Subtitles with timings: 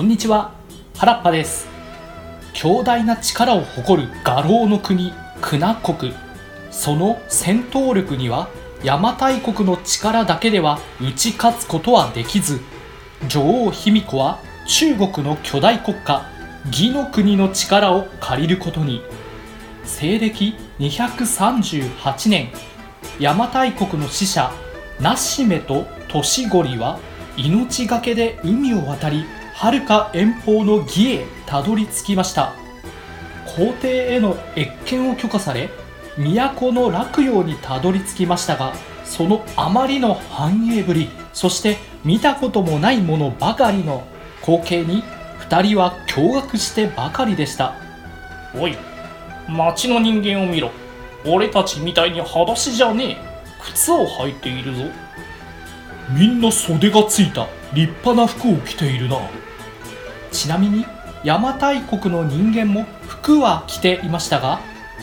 [0.00, 0.52] こんにちは。
[0.96, 1.68] 原っぱです。
[2.54, 5.12] 強大な力を誇る画廊の国
[5.42, 6.14] クナ国。
[6.70, 12.62] その戦闘力には邪馬台国の力だけでは打ち勝つことはできず
[13.28, 16.24] 女王卑弥呼は中国の巨大国家
[16.68, 19.02] 義の国の力を借りることに。
[19.84, 22.48] 西暦238年
[23.18, 24.50] 邪馬台国の使者
[24.98, 26.98] ナシメと年ゴリは
[27.36, 29.26] 命がけで海を渡り
[29.62, 32.54] 遥か遠方の義へたどり着きました。
[33.44, 35.68] 皇帝への謁見を許可され
[36.16, 38.72] 都の洛陽にたどり着きましたが
[39.04, 44.04] そのあまりの繁栄ぶりそして見たこともないものばかりの
[44.40, 45.02] 光景に
[45.40, 47.74] 2人は驚愕してばかりでした。
[48.54, 48.78] おい
[49.46, 50.70] 町の人間を見ろ。
[51.26, 53.16] 俺たちみたいに裸足じゃねえ。
[53.62, 54.84] 靴を履いているぞ。
[56.08, 57.46] みんな袖がついた。
[57.74, 59.16] 立派な服を着ているな
[60.32, 60.84] ちなみに
[61.24, 64.60] 邪馬台国の人間も服は着ていましたが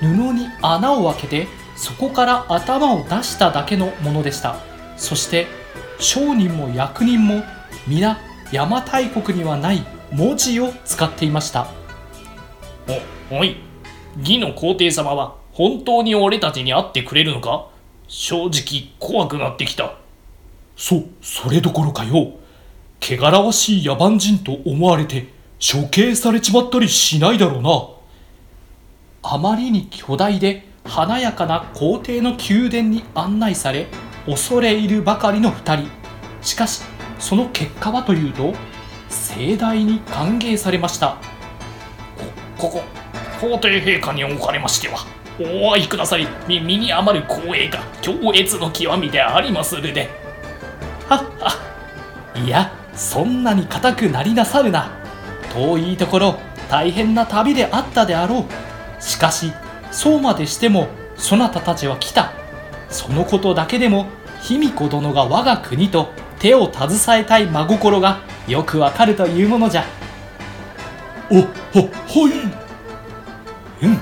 [0.00, 4.56] 布に穴を開けてそこから頭を出しただけのものでした。
[4.96, 5.46] そして
[6.00, 7.42] 商人も役人も
[7.86, 8.18] 皆
[8.52, 11.68] 邪馬台国にはない文字を使っていました。
[13.30, 13.56] おおい
[14.18, 17.68] 義の皇帝様は本当に俺たちに会ってくれるのか？
[18.06, 19.94] 正直怖くなってきた。
[20.76, 22.32] そそれどころかよ
[23.00, 25.28] 汚らわしい野蛮人と思われて
[25.60, 27.70] 処刑されちまったりしないだろうな。
[29.22, 33.86] あまりに巨大で華やかな皇帝の宮殿に案内され
[34.26, 35.90] 恐れ入るばかりの2人。
[36.42, 36.82] しかし
[37.18, 38.54] その結果はというと
[39.08, 41.16] 盛大に歓迎されました。
[42.56, 42.82] ここ
[43.40, 45.06] 皇帝陛下におかれましては
[45.40, 50.08] お会いください身に余る光栄が強烈の極みでありまするで。
[51.08, 51.54] はっは
[52.34, 54.90] いやそんなに固くなりなさるな。
[55.54, 59.02] 遠いところ大変な旅であったであろう。
[59.02, 59.52] しかし
[59.90, 62.32] そうまでしてもそなたたちは来た。
[62.90, 64.06] そのことだけでも
[64.42, 69.84] 卑弥呼殿が我が国と手を携えたい真心がよくわかるというものじゃ。
[71.30, 71.42] おは
[71.72, 72.60] は
[73.80, 73.86] い。
[73.86, 74.00] うん。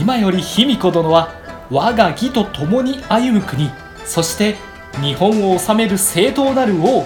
[0.00, 1.34] 今より卑弥呼殿は
[1.70, 3.70] 我が義と共に歩む国。
[4.04, 4.56] そして
[5.02, 7.04] 日本を治める正当なる王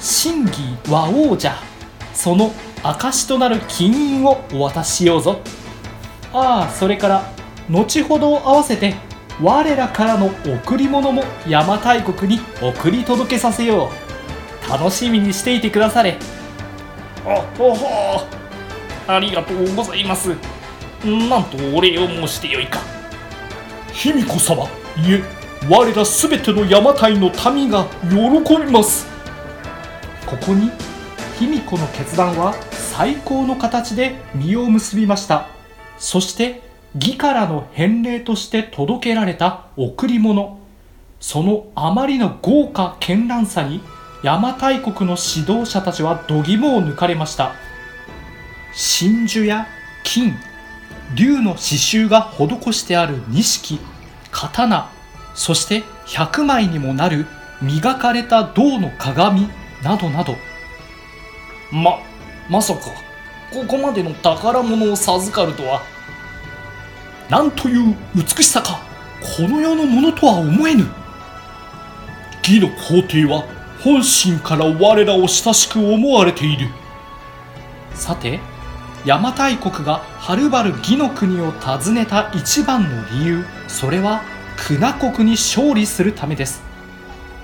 [0.00, 0.52] 真偽
[0.88, 1.56] 和王じゃ
[2.14, 5.40] その証となる金印をお渡ししようぞ。
[6.32, 7.32] ああそれから
[7.68, 8.94] 後ほど合わせて
[9.42, 13.90] 我らからの贈り物も邪馬台国に送り届けさせよ
[14.66, 14.70] う。
[14.70, 16.16] 楽しみにしていてくだされ。
[17.24, 18.26] あおほ。
[19.06, 20.28] ありがとうございます。
[21.04, 22.80] なんとお礼を申してよいか。
[23.92, 24.64] 卑弥呼様。
[24.96, 25.22] いえ
[25.68, 29.07] 我らすべての邪馬台の民が喜びます。
[30.28, 30.70] ここに
[31.38, 35.48] 卑弥呼の決断は最高の形で実を結びました。
[35.96, 36.60] そして
[36.94, 40.58] 義からの返礼として届けられた贈り物。
[41.18, 43.80] そのあまりの豪華絢爛さに
[44.22, 47.52] 邪馬台国の指導者たちは度肝を抜かれました。
[48.74, 49.66] 真珠や
[50.04, 50.34] 金
[51.14, 53.80] 竜の刺繍が施してある錦
[54.30, 54.90] 刀
[55.34, 57.24] そして100枚にもなる
[57.62, 59.48] 磨かれた銅の鏡。
[59.82, 60.36] などなど。
[61.70, 61.98] ま
[62.48, 62.80] まさか
[63.52, 65.82] ここまでの宝物を授かるとは。
[67.28, 68.80] なんという美しさか
[69.36, 70.86] この世のものとは思えぬ。
[72.42, 73.44] 義の皇帝は
[73.84, 76.68] 本心から我らを親しく思われている。
[77.94, 78.40] さて
[78.98, 84.22] 邪馬台国がはるばる義の国を訪ねた一番の理由それは
[84.56, 86.62] クナ国に勝利するためです。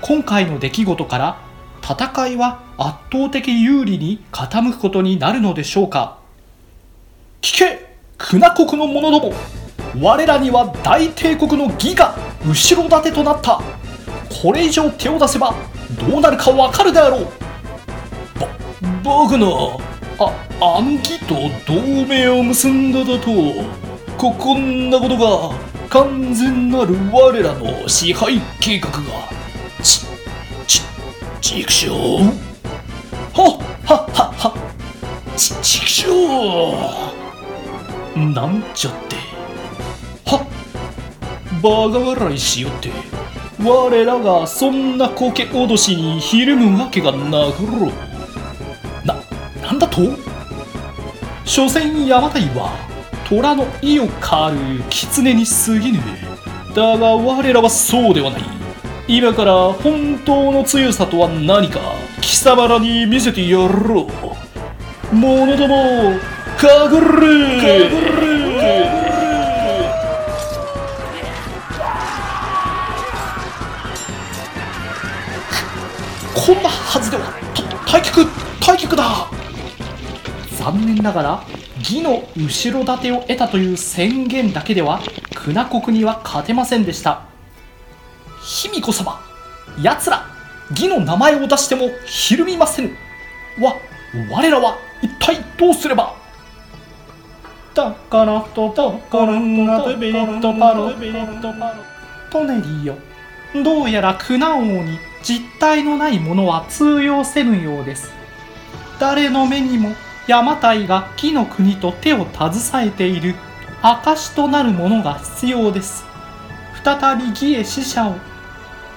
[0.00, 1.51] 今回の出来事から
[1.82, 6.18] 戦いは圧倒的有利に傾くことになるのでしょうか？
[7.40, 7.96] 聞け！
[8.16, 9.34] クナ国の者ども。
[10.00, 12.16] 我らには大帝国の義が
[12.46, 13.60] 後ろ盾となった。
[14.42, 15.54] これ以上手を出せば
[16.08, 17.24] どうなるかわかるであろう。
[18.38, 18.48] ば
[19.02, 19.78] 僕の
[20.18, 21.34] ああの義と
[21.66, 23.28] 同盟を結んだだと
[24.16, 25.56] ここんなことが
[25.90, 28.98] 完全なる我らの支配計画が
[31.42, 31.96] ちくしょう
[33.34, 34.54] はははは。
[35.36, 36.70] ちちくしょ
[38.14, 39.16] うなんちゃって。
[40.24, 40.46] は。
[41.60, 42.90] バカ笑いしよって。
[43.60, 47.88] 我らがそんなコケ脅しにひるむわけがなかろ。
[47.88, 47.92] う
[49.04, 49.16] な
[49.60, 50.00] なんだと？
[51.44, 52.70] 所詮邪馬台は
[53.28, 55.98] 虎の意を狩る狐に過ぎぬ。
[56.72, 58.61] だが我らはそうではない。
[59.14, 61.80] 今から本当の強さとは何か
[62.22, 64.08] 貴様らに見せてやろ
[65.12, 65.14] う。
[65.14, 66.18] 者ども
[66.56, 67.90] かぐれ
[76.34, 78.26] こんなはずではた退却
[78.62, 79.28] 退却だ。
[80.56, 81.44] 残念ながら
[81.80, 85.02] 義の後ろ盾を得たという宣言だけでは
[85.34, 87.31] クナ国には勝てませんでした。
[88.42, 89.20] 卑弥呼様。
[89.80, 90.26] 奴ら
[90.70, 92.90] 義の名前を出してもひるみませぬ。
[93.60, 93.76] わ
[94.30, 96.14] 我らは一体どうすれば。
[97.74, 99.32] だからとだから
[99.82, 101.82] とビリッとパロビリッとパロ。
[102.30, 102.96] トネリーよ。
[103.62, 108.12] どうやらクナ王に実体のないものは通用せぬようです。
[108.98, 109.90] 誰の目にも
[110.28, 113.34] 邪馬台が義の国と手を携えている
[113.82, 116.04] 証となるものが必要です。
[116.84, 118.16] 再び義へ死者を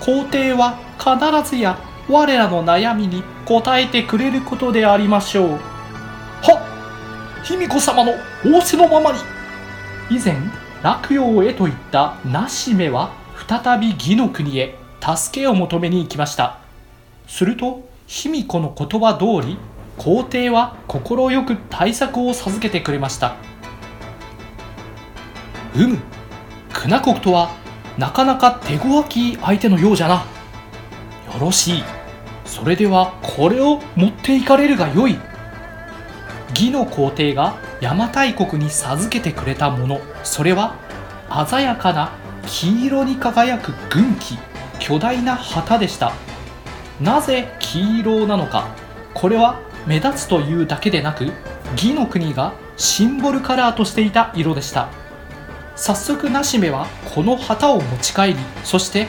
[0.00, 5.50] 皇帝は必ずや我らの悩みに答えてくれることでありましょう。
[6.42, 8.12] は卑弥呼様の
[8.44, 9.18] 仰せのままに。
[10.10, 10.36] 以前
[10.82, 13.12] 落葉へと言ったナシメは
[13.46, 16.58] 再び義の国へ助けを求めに行きました。
[17.28, 19.56] すると卑弥呼の言葉通り
[19.96, 23.36] 皇帝は快く対策を授けてくれました。
[25.76, 25.98] うむ
[26.72, 27.59] クナ国とは
[28.00, 30.14] なかなか手強き相手のようじゃな。
[30.14, 30.22] よ
[31.38, 31.84] ろしい。
[32.46, 35.18] それではこれを持っていかれるがよい。
[36.48, 40.00] 義の皇帝が邪馬台国に授けてくれたもの。
[40.24, 40.76] それは
[41.46, 42.12] 鮮やかな
[42.46, 44.40] 黄色に輝く軍旗。
[44.78, 46.14] 巨大な旗でした。
[47.02, 48.68] なぜ黄色なのか。
[49.12, 51.30] これは目立つというだけでなく
[51.72, 54.88] 義の国がシンボルカラーとしていた色でした。
[55.80, 59.08] 早速ナシメはこの旗を持ち帰りそして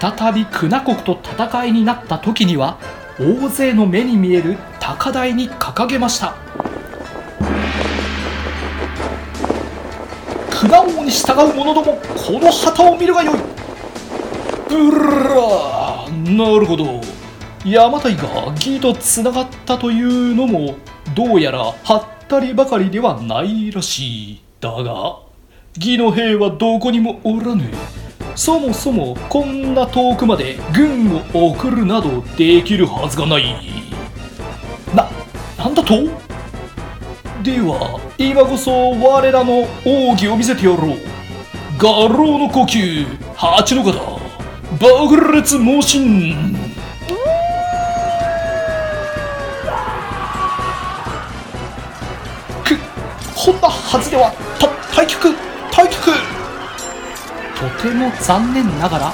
[0.00, 2.78] 再びクナ国と戦いになった時には
[3.18, 6.36] 大勢の目に見える高台に掲げました。
[10.48, 13.34] クナ王に従う者どもこの旗を見るがよい。
[13.34, 17.00] うらなるほど。
[17.64, 20.76] 邪馬台が義とつながったというのも
[21.16, 24.42] どうやらはったりばかりではないらしい。
[24.60, 25.31] だが
[25.76, 27.70] 義の兵はどこにもおらぬ。
[28.34, 33.44] そもそもこんな遠くまで軍を送るなどできるはずがない。
[34.94, 35.10] な
[35.58, 35.94] なんだと？
[37.42, 40.96] では今こそ我らの奥義を見せてやろう。
[41.78, 44.20] 画廊の呼吸八の方
[44.78, 46.44] 爆裂猛進
[52.64, 52.76] く
[53.34, 55.51] こんなはずではた退却退却
[57.62, 59.12] とても残念ながら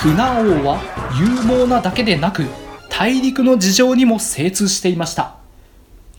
[0.00, 0.80] クナ王は
[1.12, 2.46] 勇猛なだけでなく
[2.88, 5.34] 大陸の事情にも精通していました。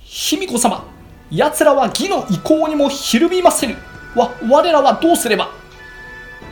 [0.04, 0.86] 卑弥呼様
[1.32, 3.78] 奴らは義の意向にもひるみませぬ。
[4.16, 5.50] わ我らはどうすれば？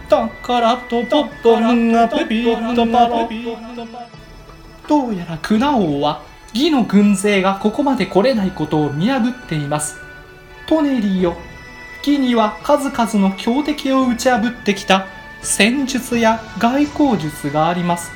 [0.09, 3.29] だからとポットンがピピッとパロ
[4.87, 6.23] どうやらクナ王は
[6.55, 9.97] 義の軍勢がここまで来れないことを見破っています。
[10.67, 11.35] トネリーよ
[11.99, 15.05] 義には数々の強敵を打ち破ってきた
[15.41, 18.12] 戦術や外交術があります。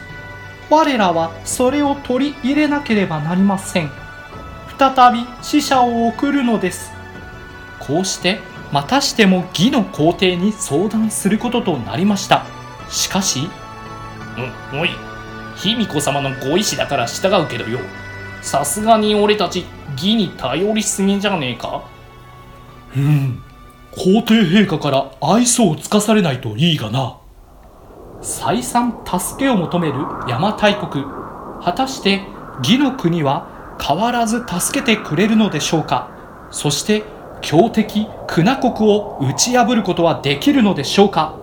[0.70, 3.92] 我らはそれを取り入れなければなりません。
[4.78, 6.92] 再び死者を送るのです。
[7.80, 8.40] こうして
[8.71, 12.45] またしても義の皇帝に相談することとなりました。
[12.90, 13.50] しかし
[14.71, 14.90] うんおい。
[15.56, 17.80] 卑弥呼様のご意志だから従うけどよ。
[18.42, 21.83] さすがに俺たち義に頼りすぎじゃねえか？
[22.97, 23.44] うん。
[23.92, 27.18] 皇帝陛下から愛想をつかされないといいがな
[28.23, 31.03] 再三助けを求める邪馬台国。
[31.61, 32.21] 果たして
[32.59, 36.09] 義の国は変わらず助けてくれるのでしょうか？
[36.49, 37.03] そして
[37.42, 41.35] 強敵クナ国を打ち破ることはできるのでしょうか？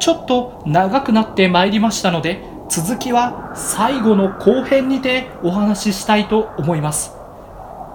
[0.00, 7.12] ちょっと長くなってまいりましたので続きは最後の後編にてお話ししたいと思います。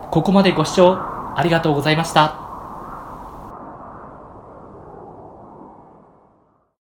[0.10, 0.98] ここまでご視聴
[1.36, 2.47] ありがとうございました。